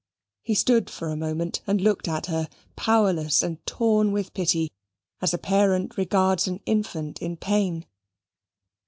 [0.41, 4.71] He stood for a moment and looked at her, powerless and torn with pity,
[5.21, 7.85] as a parent regards an infant in pain.